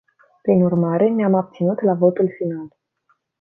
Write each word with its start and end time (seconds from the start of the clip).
Prin 0.41 0.61
urmare, 0.63 1.09
ne-am 1.09 1.33
abținut 1.33 1.81
la 1.81 1.93
votul 1.93 2.33
final. 2.37 2.67